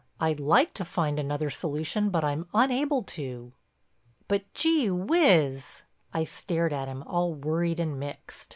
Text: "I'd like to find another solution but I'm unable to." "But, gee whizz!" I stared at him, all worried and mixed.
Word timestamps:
"I'd 0.19 0.39
like 0.39 0.73
to 0.73 0.83
find 0.83 1.19
another 1.19 1.51
solution 1.51 2.09
but 2.09 2.23
I'm 2.23 2.47
unable 2.55 3.03
to." 3.03 3.53
"But, 4.27 4.51
gee 4.55 4.87
whizz!" 4.89 5.83
I 6.11 6.23
stared 6.23 6.73
at 6.73 6.87
him, 6.87 7.03
all 7.03 7.35
worried 7.35 7.79
and 7.79 7.99
mixed. 7.99 8.49